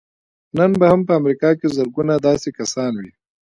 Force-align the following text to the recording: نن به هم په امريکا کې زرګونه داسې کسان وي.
نن 0.57 0.71
به 0.79 0.85
هم 0.91 1.01
په 1.07 1.13
امريکا 1.21 1.49
کې 1.59 1.67
زرګونه 1.75 2.13
داسې 2.27 2.49
کسان 2.59 2.91
وي. 3.01 3.11